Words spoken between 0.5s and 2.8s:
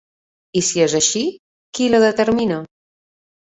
I si és així, qui la determina?